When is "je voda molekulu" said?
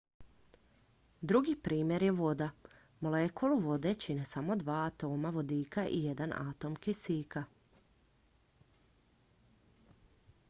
2.03-3.59